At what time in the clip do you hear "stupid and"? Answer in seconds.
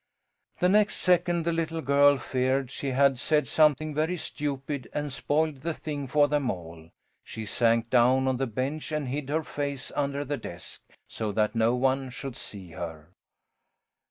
4.17-5.13